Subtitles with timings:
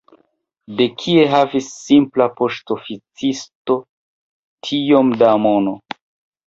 [0.79, 3.79] De kie havis simpla poŝtoficisto
[4.71, 5.81] tiom da mono?